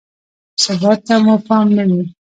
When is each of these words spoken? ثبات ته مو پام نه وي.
ثبات 0.63 0.99
ته 1.07 1.15
مو 1.23 1.35
پام 1.47 1.67
نه 1.77 1.83
وي. 1.89 2.03